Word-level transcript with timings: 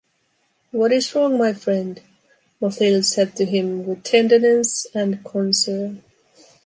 What 0.71 0.91
is 0.91 1.13
wrong 1.13 1.37
my 1.37 1.53
friend? 1.53 2.01
Mathilde 2.59 3.05
said 3.05 3.35
to 3.35 3.45
him 3.45 3.85
with 3.85 4.03
tenderness 4.03 4.87
and 4.95 5.23
concern. 5.23 6.01